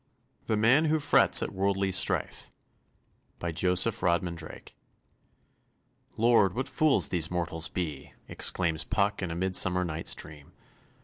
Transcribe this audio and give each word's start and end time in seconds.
THE 0.47 0.57
MAN 0.57 0.85
WHO 0.85 0.99
FRETS 0.99 1.43
AT 1.43 1.51
WORLDLY 1.53 1.91
STRIFE 1.91 2.51
"Lord, 3.39 3.67
what 6.55 6.67
fools 6.67 7.09
these 7.09 7.29
mortals 7.29 7.67
be!" 7.69 8.11
exclaims 8.27 8.83
Puck 8.83 9.21
in 9.21 9.29
_A 9.29 9.37
Mid 9.37 9.55
summer 9.55 9.85
Night's 9.85 10.15
Dream. 10.15 10.53